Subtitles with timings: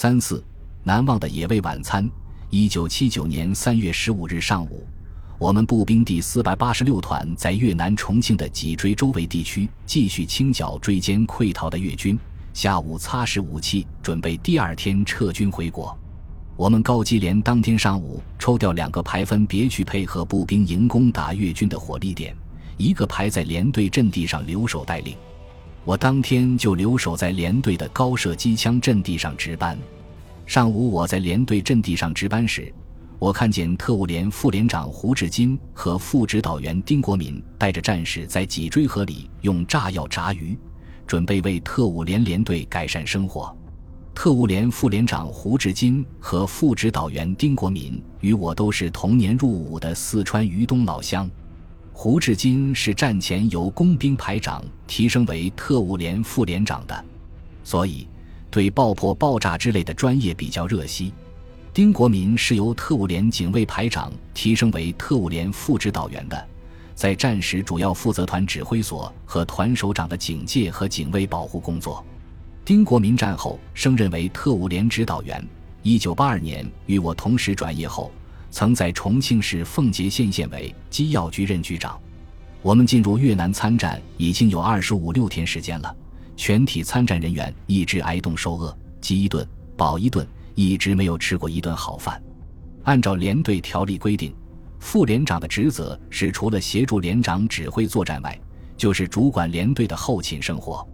[0.00, 0.42] 三四
[0.82, 2.10] 难忘的野味晚餐。
[2.48, 4.86] 一九七九年三月十五日上午，
[5.38, 12.18] 我们步兵第四百八十六团在越南重庆的脊椎周围地区继续清剿追歼溃逃的越军。
[12.54, 15.94] 下午擦拭武器，准备第二天撤军回国。
[16.56, 22.34] 我们高基连当天上午抽调两个排分别去配合步兵营攻打越军的火力点，
[22.78, 25.14] 一个排在连队阵地上留守带领。
[25.84, 29.78] 我当天就留守在连队的高射机枪阵地上值班。
[30.44, 32.72] 上午我在连队阵地上值班时，
[33.18, 40.58] 我看见特务连副连长胡志金和副指导员丁国民带着战士在脊椎河里用炸药炸鱼，
[41.06, 43.56] 准备为特务连连队改善生活。
[44.14, 51.30] 特务连副连长胡志金和副指导员丁国民与我都是同年入伍的四川渝东老乡。
[52.02, 57.04] 胡志金是战前由工兵排长提升为特务连副连长的，
[57.62, 58.08] 所以
[58.50, 61.12] 对爆破、爆炸之类的专业比较热心。
[61.74, 66.48] 丁国民是由特务连警卫排长提升为特务连副指导员的，
[66.94, 72.02] 在战时主要负责团指挥所和团首长的警戒和警卫保护工作。
[72.64, 75.46] 丁国民战后升任为特务连指导员，
[75.82, 78.10] 一九八二年与我同时转业后。
[78.50, 81.98] 曾在重庆市奉节县县委机要局任局长。
[82.62, 85.96] 我们进入越南参战已经有二十五六天时间了，
[86.36, 92.22] 全体参战人员一直挨冻受饿，饥一顿饱一顿，一直没有吃过一顿好饭。
[92.84, 94.34] 按照连队条例规定，
[94.78, 98.38] 副连长的职责是除了协助连长指挥作战外，
[98.76, 100.86] 就是主管连队的后勤生活。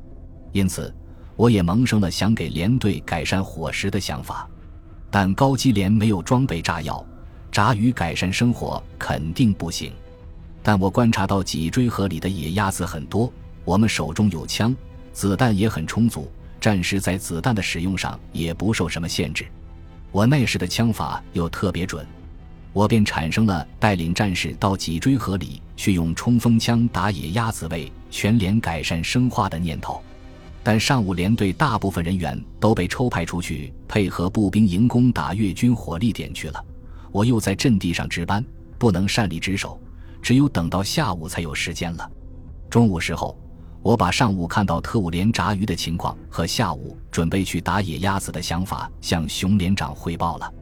[0.53, 0.95] 因此，
[1.35, 4.49] 我也萌生了想给连队改善伙食的想法。
[5.11, 7.05] 但高级连没有装备炸药。
[7.57, 9.91] 炸鱼改善生活肯定不行，
[10.63, 13.33] 但我观察到脊椎河里的野鸭子很多，
[13.65, 14.77] 我们手中有枪，
[15.15, 19.47] 子弹也很充足，战士在子弹的使用上也不受什么限制。
[20.13, 22.07] 我那时的枪法又特别准，
[22.75, 29.99] 我便产生了带领战士到脊椎河里去用冲锋枪打野鸭子为全连改善生化的念头。
[30.63, 36.63] 但上午连队大部分人员都被抽派出去配合步兵营攻打越军火力点去了。
[37.17, 38.45] 我又在阵地上值班，
[38.77, 39.81] 不能擅离职守，
[40.21, 42.11] 只有等到下午才有时间了。
[42.69, 43.35] 中午时候，
[43.81, 50.53] 我把上午看到特务连炸鱼的情况和下午准备去打野鸭子的想法向熊连长汇报了。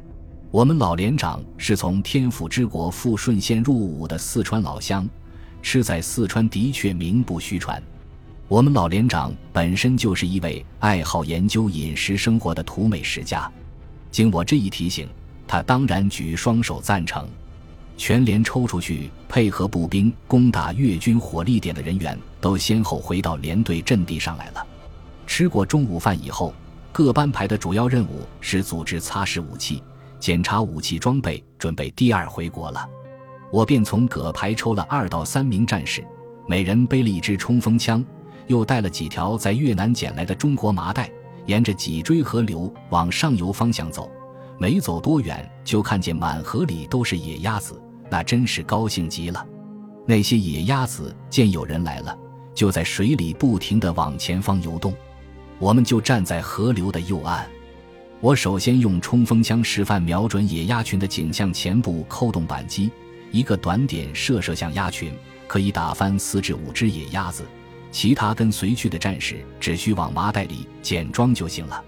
[0.53, 5.09] 我们老连长是从天府之国富顺县入伍的四川老乡，
[5.61, 7.83] 吃在四川的确名不虚传。
[8.47, 13.51] 我们老连长本身就是一位爱好研究饮食生活的土美食家，
[14.13, 15.09] 经我这一提醒。
[15.47, 17.29] 他当然举双手赞成，
[17.97, 24.67] 全连抽出去配合步兵攻打越军火力点的人员都先后回到连队阵地上来了。
[25.27, 26.53] 吃过中午饭以后，
[26.93, 29.83] 各班排的主要任务是组织擦拭武器、
[30.19, 32.89] 检查武器装备，准备第二回国了。
[33.53, 36.05] 我便从葛排抽了二到三名战士，
[36.49, 38.05] 每人背了一支冲锋枪，
[38.49, 41.09] 又带了几条在越南捡来的中国麻袋，
[41.47, 44.11] 沿着脊椎河流往上游方向走。
[44.59, 49.45] 没走多远，就看见满河里都是野鸭子，那真是高兴极了。
[50.07, 52.17] 那些野鸭子见有人来了，
[52.55, 54.95] 就在水里不停地往前方游动。
[55.59, 57.47] 我们就站在河流的右岸。
[58.21, 62.91] 我首先用冲锋枪示范瞄准野鸭群的颈项前部，扣动扳机，
[63.31, 65.13] 一个短点射射向鸭群，
[65.47, 67.45] 可以打翻四至五只野鸭子。
[67.91, 71.85] 其他跟随去的战士只需往麻袋里捡装就行了。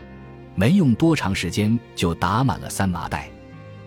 [0.57, 3.31] 没用多长时间就打满了三麻袋。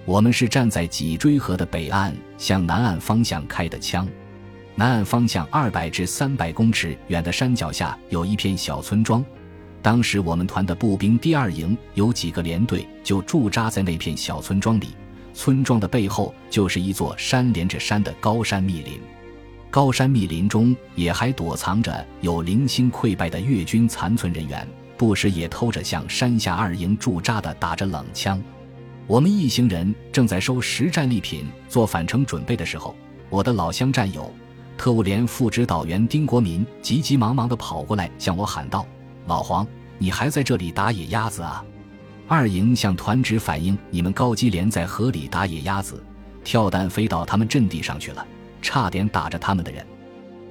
[0.06, 4.07] 我们是站在脊椎河的北岸，向南岸方向开的枪。
[4.75, 9.25] 南岸方向二百至三百公尺远的山脚下有一片小村庄。
[9.81, 14.90] 当时我们团的步兵第二营有几个连队就驻扎在那片小村庄里。
[15.34, 19.00] 村庄的背后就是一座山连着山的高山密林。
[19.69, 24.68] 高山密林中也还躲藏着有零星溃败的越军残存人员。
[25.00, 28.38] 不时也偷着向山下二营驻扎的打着冷枪。
[29.07, 32.94] 我们一行人正在收实战利品、做返程准备的时候，
[33.30, 34.30] 我的老乡战友、
[34.78, 38.86] 特务连副指导员丁国民急急忙忙地跑过来向我喊道
[39.25, 39.66] ：“老黄，
[39.98, 41.63] 你还在这里打野鸭子啊？”
[42.28, 46.04] 二营向团指反映，你们高级连在河里打野鸭子，
[46.44, 48.28] 跳弹飞到他们阵地上去了，
[48.62, 49.88] 差点打着他们的人。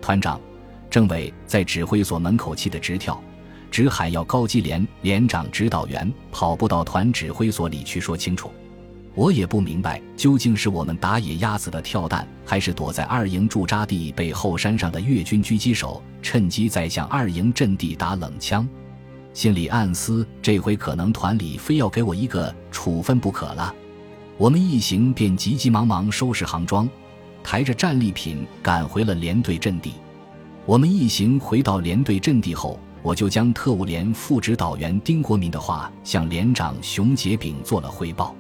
[0.01, 0.41] 团长、
[0.89, 3.23] 政委在指挥所门口气得直跳。
[3.71, 8.51] 只喊要高级连连长、指导员跑步到团指挥所里去说清楚。
[9.15, 18.69] 我也不明白，究竟是我们打野鸭子的跳弹，还是躲在二营驻扎地被后山上的越军狙击手趁机在向二营阵地打冷枪。
[19.35, 23.75] 心里暗思：这回可能团里非要给我一个处分不可了。
[24.37, 26.89] 我们一行便急急忙忙收拾行装，
[27.43, 29.95] 抬着战利品赶回了连队阵地。
[30.65, 38.37] 我们一行回到连队阵地后，我就将特务连副指导员丁国民的话向连长熊杰炳做了汇报。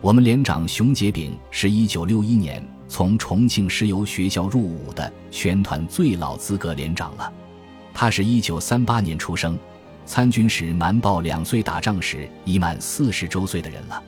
[0.00, 7.32] 我们连长熊杰炳是一九六一年从重庆石油学校入伍的全团最老资格连长了。
[7.94, 9.56] 他是一九三八年出生，
[10.04, 14.02] 参军时瞒报两岁打仗时已满四十周岁的人了。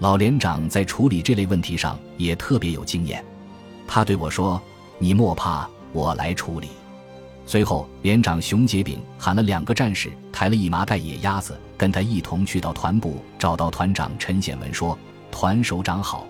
[0.00, 3.24] 老连长在处理这类问题上也特别有经验。
[3.86, 4.60] 他对我说
[4.98, 6.66] ：“你莫怕，我来处理。”
[7.48, 14.98] 随后，连长熊杰炳喊了两个战士，抬了一麻袋野鸭子，跟他一同去到团部，找到团长陈显文说。
[15.30, 16.26] 团首长好，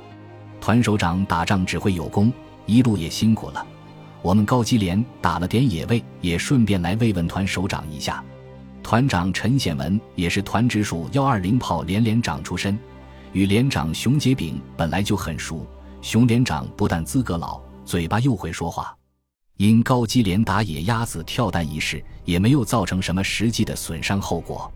[0.61, 2.31] 团首长打仗只会有功，
[2.67, 3.67] 一路也辛苦了。
[4.21, 8.23] 我们高基连打了点野味，也顺便来慰问团首长一下。
[8.83, 12.79] 团长陈显文也是团直属幺二零炮连连长出身，
[13.33, 15.67] 与连长熊杰炳本来就很熟。
[16.03, 18.95] 熊连长不但资格老，嘴巴又会说话。
[19.57, 24.71] 因高基连打野鸭子跳弹一事，也没有造成什么实际的损伤后果。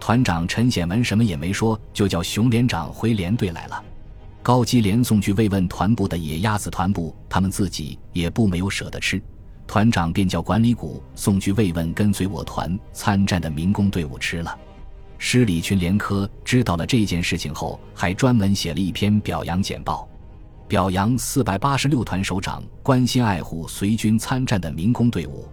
[0.00, 3.84] 团长陈显文什么也没说，就叫熊连长回连队来了。
[4.42, 9.20] 高基连送去慰问团部的野鸭子，团部他们自己也不没有舍得吃。
[9.66, 14.58] 团长便叫管理股送去慰问跟随我团参战的民工队伍吃了。
[15.18, 20.06] 师里群连科知道了这件事情后，还专门写了一篇表扬简报，
[20.66, 25.48] 表扬四百八十六团首长关心爱护随军参战的民工队伍。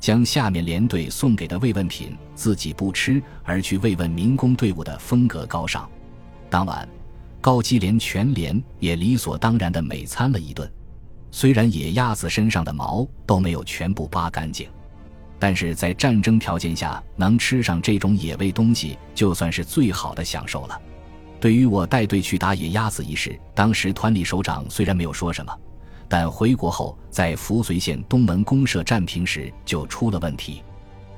[0.00, 5.90] 将下面连队送给的慰问品自己不吃，而去慰问民工队伍的风格高尚。
[6.50, 6.86] 当晚，
[7.40, 10.70] 高基连全连也理所当然的美餐了一顿。
[11.30, 14.68] 虽然野鸭子身上的毛都没有全部扒干净，
[15.38, 20.78] 但是在战争条件下能吃上这种野味东西，就算是最好的享受了。
[21.40, 25.52] 对于我带队去打野鸭子一事，当时团里首长虽然没有说什么。
[26.08, 30.62] 但回国后，在扶绥县东门公社战平时就出了问题。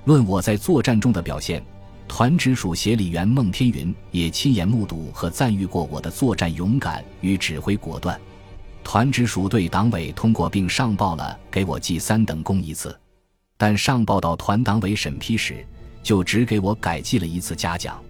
[0.04, 1.62] 论我在作战中的表现，
[2.08, 8.18] 团直属协理员孟天云也亲眼目睹和赞誉过我的作战勇敢与指挥果断。
[8.84, 12.96] 团直属对党委通过并上报了给我记三等功一次，
[13.56, 15.66] 但上报到团党委审批时，
[16.02, 18.00] 就只给我改记了一次嘉奖。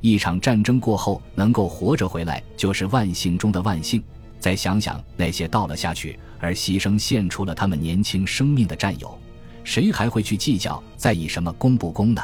[0.00, 4.02] 一场战争过后能够活着回来，就是万幸中的万幸。
[4.38, 9.18] 再想想那些倒了下去而牺牲献出了他们年轻生命的战友，
[9.64, 12.22] 谁还会去计较在意什么功不功呢？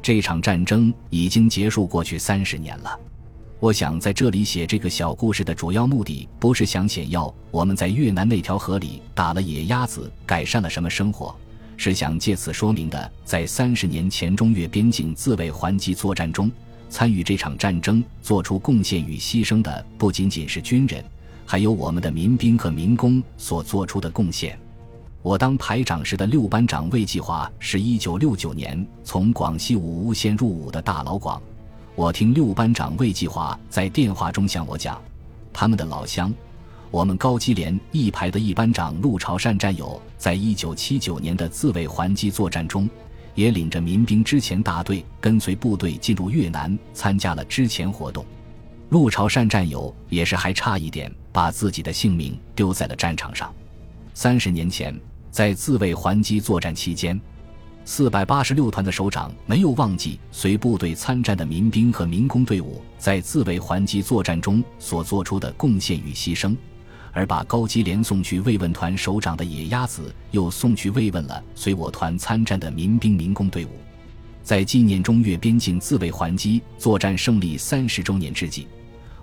[0.00, 2.98] 这场战争已经结束过去三十年了。
[3.60, 11.36] 我想在这里写这个小故事的主要目的，不是想显耀我们在越南那条河里打了野鸭子改善了什么生活，
[11.76, 16.50] 是想借此说明的，在三十年前中越边境自卫还击作战中，
[16.92, 21.02] 参与这场战争做出贡献与牺牲的，不仅仅是军人。
[21.46, 24.58] 还有我们的民兵和民工所做出的贡献。
[25.22, 31.40] 我当排长时的六班长魏继华是一九六九年从广西武乌县入伍的大老广。
[31.94, 35.00] 我听六班长魏继华在电话中向我讲，
[35.50, 36.30] 他们的老乡，
[36.90, 42.86] 我们高基连一排的一班长陆朝善战友，在一九七九年的自卫还击作战中，
[43.34, 48.24] 也领着民兵之前大队跟随部队进入越南，参加了之前活动。
[48.90, 53.52] 陆朝善战友也是还差一点把自己的性命丢在了战场上。
[54.12, 54.94] 三十年前，
[55.30, 57.18] 在自卫还击作战期间，
[57.86, 66.54] 四百八十六团的首长没有忘记随部队参战的民兵和民工队伍在自卫还击作战中所做出的贡献与牺牲，
[67.12, 73.70] 而把高级连送去慰问团首长的野鸭子又送去慰问了随我团参战的民兵民工队伍。
[74.42, 78.66] 在纪念中越边境自卫还击作战胜利三十周年之际。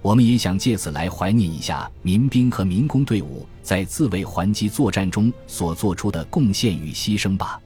[0.01, 7.60] 我们也想借此来怀念一下民兵和民工队伍在自卫还击作战中所做出的贡献与牺牲吧。